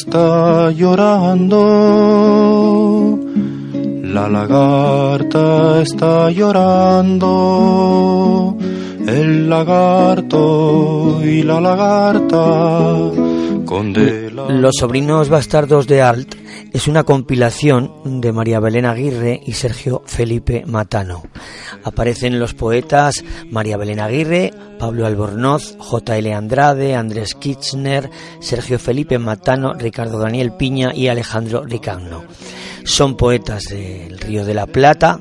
[0.00, 1.60] Está llorando,
[4.02, 7.36] la lagarta está llorando,
[9.06, 12.44] el lagarto y la lagarta
[13.66, 16.34] con de la- Los sobrinos bastardos de Alt
[16.72, 21.22] es una compilación de María Belén Aguirre y Sergio Felipe Matano.
[21.84, 26.32] Aparecen los poetas María Belén Aguirre, Pablo Albornoz, J.L.
[26.32, 32.24] Andrade, Andrés Kirchner, Sergio Felipe Matano, Ricardo Daniel Piña y Alejandro Ricagno.
[32.84, 35.20] Son poetas del Río de la Plata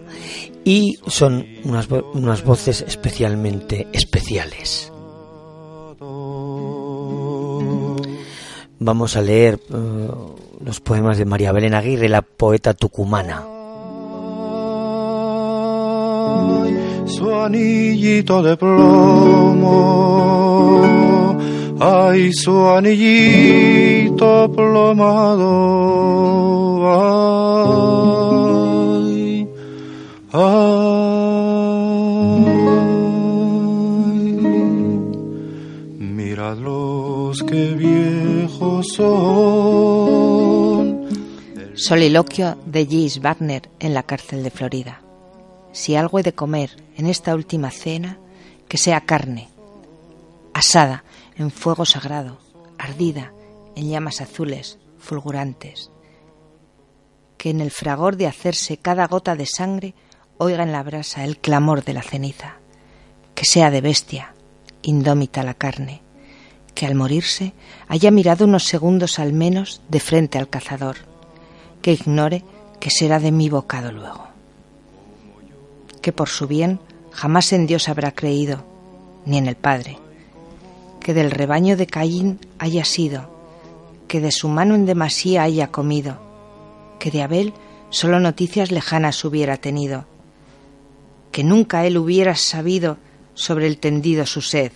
[0.63, 4.91] y son unas, unas voces especialmente especiales.
[8.81, 10.09] Vamos a leer eh,
[10.63, 13.43] los poemas de María Belén Aguirre, la poeta tucumana.
[17.05, 19.77] Su anillito de plomo,
[21.79, 25.47] ay, su anillito plomado,
[41.81, 45.01] Soliloquio de Gis Wagner en la cárcel de Florida.
[45.71, 48.19] Si algo he de comer en esta última cena,
[48.67, 49.47] que sea carne,
[50.53, 51.05] asada
[51.37, 52.37] en fuego sagrado,
[52.77, 53.31] ardida
[53.77, 55.89] en llamas azules, fulgurantes.
[57.37, 59.95] Que en el fragor de hacerse cada gota de sangre
[60.37, 62.55] oiga en la brasa el clamor de la ceniza.
[63.35, 64.33] Que sea de bestia,
[64.81, 66.01] indómita la carne.
[66.75, 67.53] Que al morirse
[67.87, 71.08] haya mirado unos segundos al menos de frente al cazador
[71.81, 72.43] que ignore
[72.79, 74.27] que será de mi bocado luego.
[76.01, 76.79] Que por su bien
[77.11, 78.63] jamás en Dios habrá creído,
[79.25, 79.97] ni en el Padre.
[80.99, 83.29] Que del rebaño de Caín haya sido,
[84.07, 86.19] que de su mano en demasía haya comido,
[86.99, 87.53] que de Abel
[87.89, 90.05] solo noticias lejanas hubiera tenido,
[91.31, 92.97] que nunca él hubiera sabido
[93.33, 94.71] sobre el tendido su sed,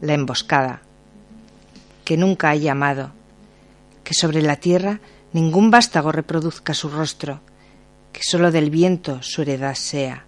[0.00, 0.82] la emboscada,
[2.04, 3.12] que nunca haya amado,
[4.04, 5.00] que sobre la tierra
[5.32, 7.40] ningún vástago reproduzca su rostro,
[8.12, 10.24] que sólo del viento su heredad sea,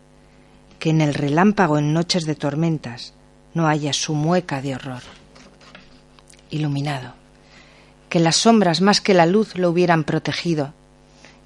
[0.79, 3.15] que en el relámpago en noches de tormentas
[3.55, 5.03] no haya su mueca de horror.
[6.51, 7.15] Iluminado,
[8.09, 10.75] que las sombras más que la luz lo hubieran protegido,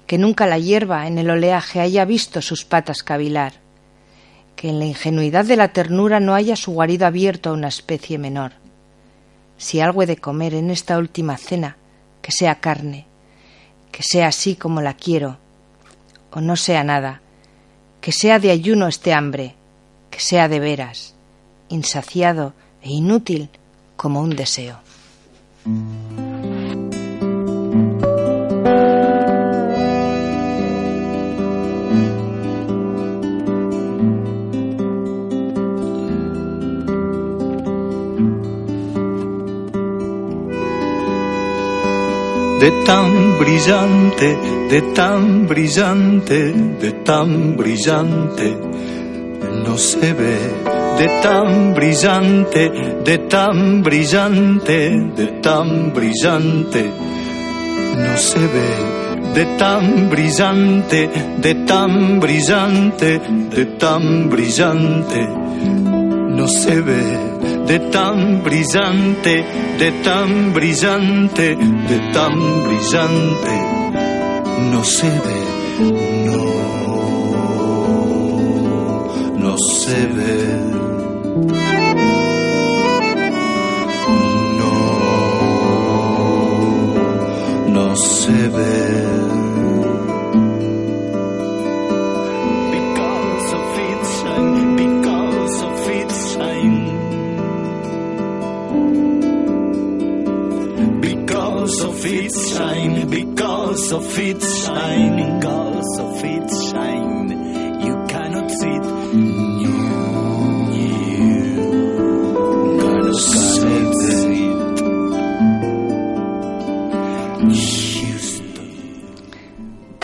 [0.05, 3.53] que nunca la hierba en el oleaje haya visto sus patas cavilar,
[4.55, 8.17] que en la ingenuidad de la ternura no haya su guarido abierto a una especie
[8.17, 8.53] menor.
[9.57, 11.77] Si algo he de comer en esta última cena,
[12.21, 13.06] que sea carne,
[13.91, 15.37] que sea así como la quiero,
[16.31, 17.21] o no sea nada,
[18.01, 19.55] que sea de ayuno este hambre,
[20.11, 21.15] que sea de veras,
[21.69, 23.49] insaciado e inútil
[23.95, 24.79] como un deseo.
[42.59, 44.37] De tan brillante,
[44.69, 48.57] de tan brillante, de tan brillante,
[49.63, 50.39] no se ve,
[50.97, 52.71] de tan brillante,
[53.05, 56.91] de tan brillante, de tan brillante,
[57.95, 58.69] no se ve,
[59.35, 63.21] de tan brillante, de tan brillante,
[63.55, 65.27] de tan brillante,
[66.37, 67.26] no se ve
[67.67, 69.45] de tan brillante,
[69.77, 71.55] de tan brillante,
[71.89, 72.33] de tan
[72.63, 73.55] brillante,
[74.71, 75.41] no se ve,
[76.25, 76.43] no,
[79.37, 80.77] no se ve.
[84.59, 84.73] No,
[87.69, 89.16] no se ve.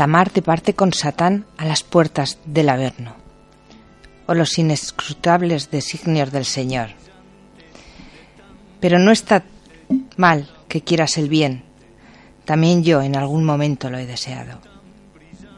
[0.04, 3.16] Tamar te parte con Satán a las puertas del Averno,
[4.26, 6.90] o los inescrutables designios del Señor.
[8.82, 9.46] Pero no está
[10.18, 11.64] mal que quieras el bien,
[12.44, 14.60] también yo en algún momento lo he deseado.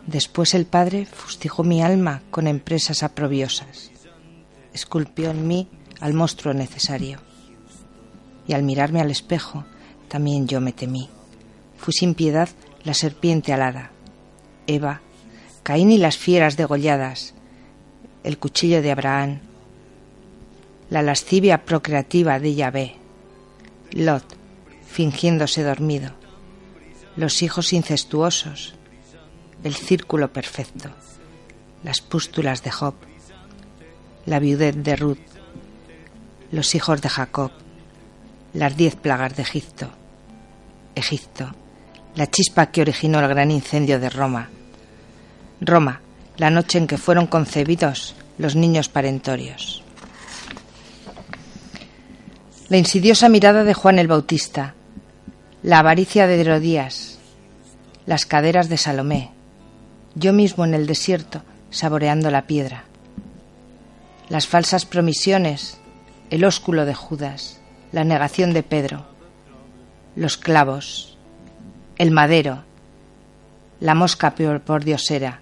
[0.05, 3.89] Después el Padre fustigó mi alma con empresas aprobiosas,
[4.73, 5.69] esculpió en mí
[6.01, 7.17] al monstruo necesario,
[8.47, 9.65] y al mirarme al espejo
[10.07, 11.09] también yo me temí.
[11.77, 12.49] Fui sin piedad
[12.83, 13.89] la serpiente alada,
[14.67, 15.01] Eva,
[15.63, 17.33] Caín y las fieras degolladas,
[18.23, 19.39] el cuchillo de Abraham,
[20.89, 22.95] la lascivia procreativa de Yahvé,
[23.91, 24.25] Lot,
[24.87, 26.11] fingiéndose dormido,
[27.15, 28.75] los hijos incestuosos,
[29.63, 30.89] el círculo perfecto,
[31.83, 32.95] las pústulas de Job,
[34.25, 35.17] la viudez de Ruth,
[36.51, 37.51] los hijos de Jacob,
[38.53, 39.89] las diez plagas de Egipto,
[40.95, 41.53] Egipto,
[42.15, 44.49] la chispa que originó el gran incendio de Roma,
[45.61, 46.01] Roma,
[46.37, 49.83] la noche en que fueron concebidos los niños parentorios.
[52.67, 54.73] La insidiosa mirada de Juan el Bautista,
[55.63, 57.19] la avaricia de Herodías,
[58.05, 59.31] las caderas de Salomé,
[60.15, 62.85] yo mismo en el desierto saboreando la piedra,
[64.29, 65.77] las falsas promisiones,
[66.29, 67.61] el ósculo de Judas,
[67.91, 69.05] la negación de Pedro,
[70.15, 71.17] los clavos,
[71.97, 72.63] el madero,
[73.79, 75.41] la mosca por diosera,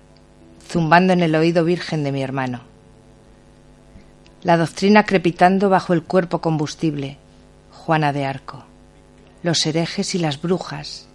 [0.74, 2.62] zumbando en el oído virgen de mi hermano.
[4.42, 7.18] La doctrina crepitando bajo el cuerpo combustible,
[7.72, 8.66] Juana de Arco.
[9.44, 11.08] Los herejes y las brujas.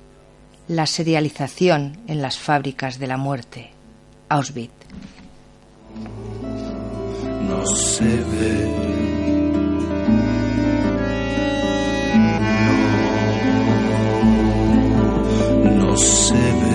[0.69, 3.73] La serialización en las fábricas de la muerte,
[4.29, 4.71] Auschwitz.
[7.49, 8.89] No se ve.
[15.65, 16.68] No, no se ve,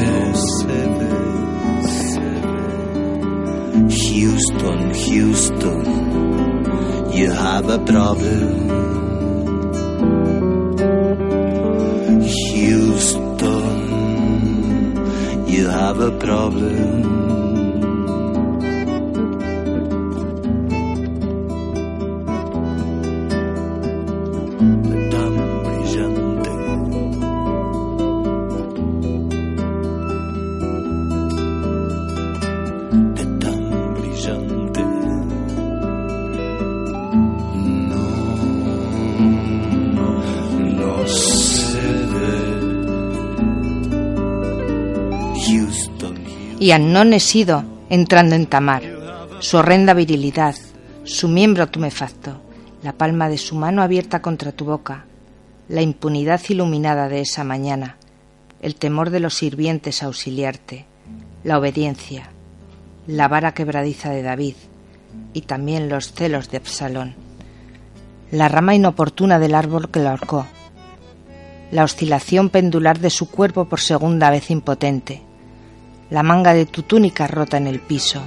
[3.73, 5.85] Houston, Houston,
[7.11, 8.69] you have a problem.
[12.21, 13.33] Houston,
[15.47, 17.42] you have a problem.
[46.63, 48.83] Y Annón he sido entrando en Tamar,
[49.41, 50.55] su horrenda virilidad,
[51.03, 52.39] su miembro tumefacto,
[52.81, 55.03] la palma de su mano abierta contra tu boca,
[55.67, 57.97] la impunidad iluminada de esa mañana,
[58.61, 60.85] el temor de los sirvientes a auxiliarte,
[61.43, 62.29] la obediencia,
[63.07, 64.55] la vara quebradiza de David
[65.33, 67.15] y también los celos de Absalón,
[68.31, 70.47] la rama inoportuna del árbol que lo ahorcó,
[71.71, 75.23] la oscilación pendular de su cuerpo por segunda vez impotente,
[76.13, 78.21] la manga de tu túnica rota en el piso,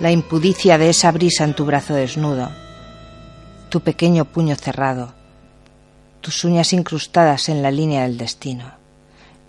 [0.00, 2.50] la impudicia de esa brisa en tu brazo desnudo,
[3.68, 5.14] tu pequeño puño cerrado,
[6.20, 8.72] tus uñas incrustadas en la línea del destino,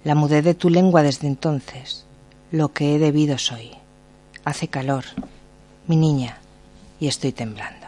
[0.04, 2.06] la mudez de tu lengua desde entonces,
[2.52, 3.72] lo que he debido soy.
[4.44, 5.06] Hace calor,
[5.88, 6.38] mi niña,
[7.00, 7.88] y estoy temblando.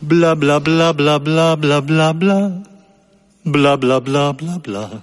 [0.00, 2.62] Bla bla bla bla bla bla bla bla.
[3.42, 5.02] Bla bla bla bla bla.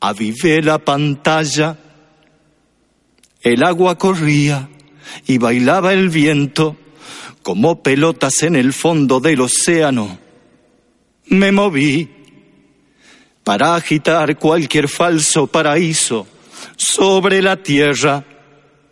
[0.00, 1.76] Avivé la pantalla.
[3.42, 4.68] El agua corría
[5.26, 6.76] y bailaba el viento
[7.42, 10.18] como pelotas en el fondo del océano.
[11.26, 12.08] Me moví
[13.44, 16.26] para agitar cualquier falso paraíso
[16.76, 18.24] sobre la tierra.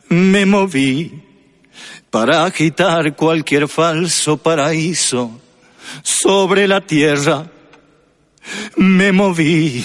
[0.08, 1.22] Me moví
[2.10, 5.40] para agitar cualquier falso paraíso
[6.02, 7.50] sobre la tierra.
[8.76, 9.84] me moví.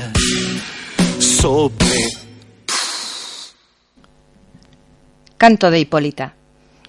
[5.39, 6.35] Canto de Hipólita.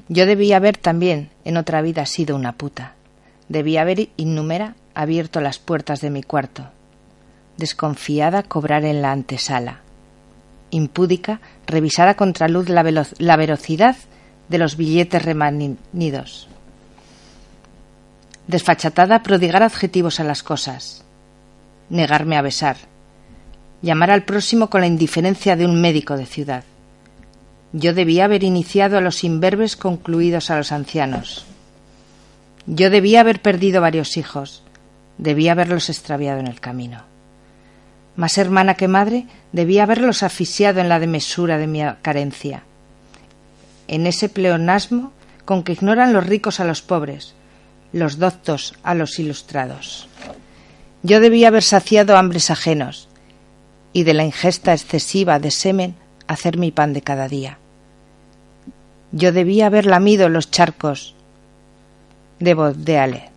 [0.08, 2.92] Yo debía haber también en otra vida sido una puta.
[3.48, 6.68] Debía haber innumera abierto las puertas de mi cuarto.
[7.56, 9.80] Desconfiada cobrar en la antesala.
[10.70, 13.96] Impúdica revisar a contraluz la, la velocidad
[14.50, 16.46] de los billetes remanidos.
[18.48, 21.06] Desfachatada prodigar adjetivos a las cosas.
[21.88, 22.91] Negarme a besar.
[23.82, 26.62] Llamar al próximo con la indiferencia de un médico de ciudad.
[27.72, 31.44] Yo debía haber iniciado a los imberbes concluidos a los ancianos.
[32.66, 34.62] Yo debía haber perdido varios hijos,
[35.18, 37.02] debía haberlos extraviado en el camino.
[38.14, 42.62] Más hermana que madre, debía haberlos asfixiado en la demesura de mi carencia.
[43.88, 45.12] En ese pleonasmo
[45.44, 47.34] con que ignoran los ricos a los pobres,
[47.92, 50.08] los doctos a los ilustrados.
[51.02, 53.08] Yo debía haber saciado hambres ajenos
[53.92, 55.94] y de la ingesta excesiva de semen
[56.26, 57.58] hacer mi pan de cada día.
[59.12, 61.14] Yo debía haber lamido los charcos
[62.40, 63.30] de Baudeale,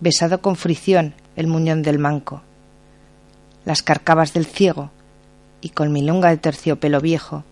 [0.00, 2.42] besado con fricción el muñón del manco,
[3.64, 4.90] las carcabas del ciego
[5.60, 7.44] y con mi lunga de terciopelo viejo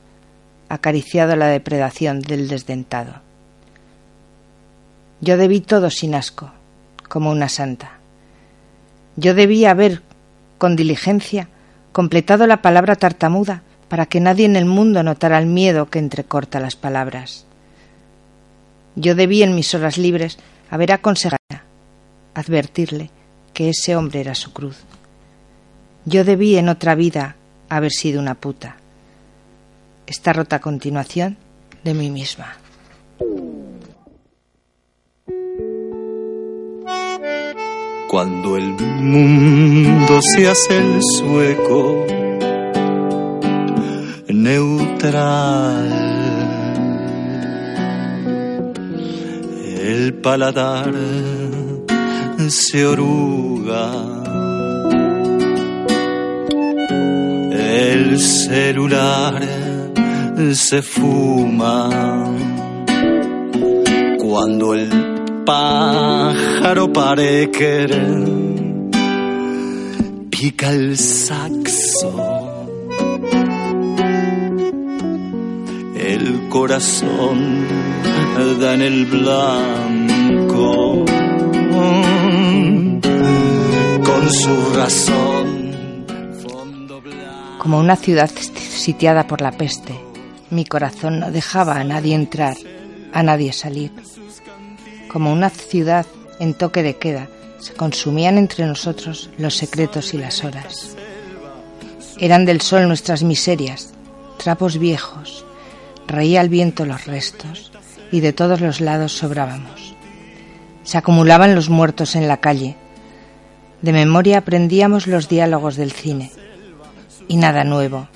[0.68, 3.22] acariciado la depredación del desdentado.
[5.20, 6.50] Yo debí todo sin asco,
[7.08, 7.98] como una santa.
[9.16, 10.02] Yo debía haber,
[10.58, 11.48] con diligencia,
[11.92, 16.60] completado la palabra tartamuda para que nadie en el mundo notara el miedo que entrecorta
[16.60, 17.46] las palabras.
[18.96, 20.38] Yo debí en mis horas libres
[20.70, 21.38] haber aconsejado,
[22.34, 23.10] advertirle
[23.54, 24.76] que ese hombre era su cruz.
[26.04, 27.36] Yo debí en otra vida
[27.68, 28.76] haber sido una puta.
[30.06, 31.36] Esta rota continuación
[31.84, 32.56] de mí misma.
[38.08, 42.06] Cuando el mundo se hace el sueco,
[44.28, 45.88] neutral,
[49.82, 50.90] el paladar
[52.48, 53.90] se oruga,
[57.52, 59.42] el celular
[60.54, 61.90] se fuma,
[64.18, 65.17] cuando el
[65.48, 68.28] pájaro pare querer
[70.28, 72.12] pica el saxo.
[75.96, 77.66] El corazón
[78.60, 81.04] da en el blanco
[84.04, 85.46] con su razón.
[87.58, 89.94] Como una ciudad sitiada por la peste,
[90.50, 92.56] mi corazón no dejaba a nadie entrar,
[93.14, 93.92] a nadie salir.
[95.08, 96.06] Como una ciudad
[96.38, 100.96] en toque de queda, se consumían entre nosotros los secretos y las horas.
[102.18, 103.94] Eran del sol nuestras miserias,
[104.38, 105.44] trapos viejos,
[106.06, 107.72] reía el viento los restos
[108.12, 109.94] y de todos los lados sobrábamos.
[110.84, 112.76] Se acumulaban los muertos en la calle.
[113.82, 116.32] De memoria aprendíamos los diálogos del cine.
[117.28, 118.08] Y nada nuevo,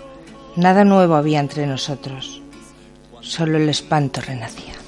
[0.57, 2.41] nada nuevo había entre nosotros.
[3.21, 4.82] Solo el espanto renacía.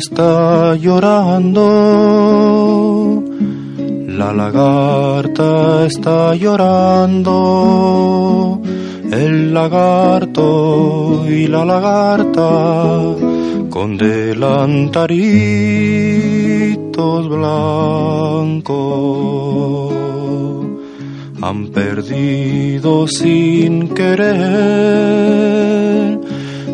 [0.00, 1.62] Está llorando,
[4.20, 7.34] la lagarta está llorando,
[9.12, 12.48] el lagarto y la lagarta
[13.68, 15.18] con delantaritos
[17.28, 18.70] blancos
[21.42, 25.40] han perdido sin querer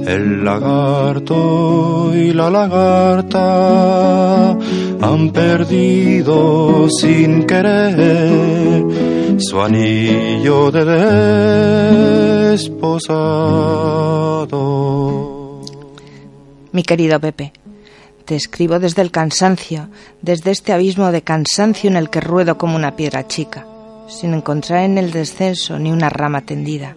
[0.07, 4.51] el lagarto y la lagarta
[5.01, 8.85] han perdido sin querer
[9.39, 10.85] su anillo de
[12.53, 14.47] desposado.
[16.73, 17.53] Mi querido Pepe,
[18.25, 19.89] Te escribo desde el cansancio,
[20.21, 23.65] desde este abismo de cansancio en el que ruedo como una piedra chica,
[24.09, 26.97] sin encontrar en el descenso ni una rama tendida,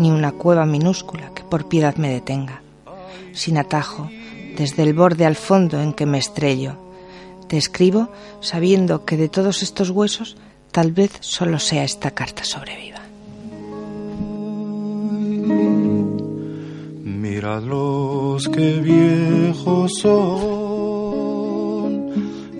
[0.00, 2.62] ni una cueva minúscula que por piedad me detenga.
[3.32, 4.10] Sin atajo,
[4.56, 6.76] desde el borde al fondo en que me estrello.
[7.48, 8.08] Te escribo
[8.40, 10.38] sabiendo que de todos estos huesos
[10.72, 13.00] tal vez solo sea esta carta sobreviva.
[17.04, 20.14] Mirad los que viejos son,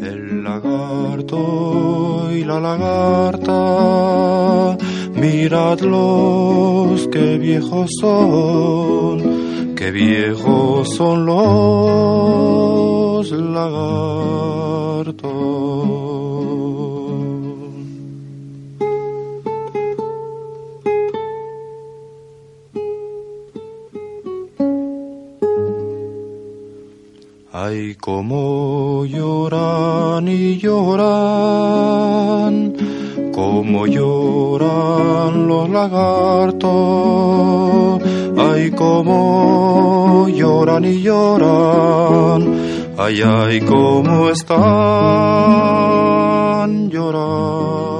[0.02, 4.39] el lagarto y la lagarta.
[5.20, 15.30] Mirad los que viejos son, que viejos son los lagartos.
[27.52, 31.79] Ay, como lloran y lloran,
[33.40, 36.68] como lloran los lagartos.
[38.36, 42.40] Ay, como lloran y lloran,
[42.98, 44.60] ay, ay, como están
[46.90, 47.99] llorando.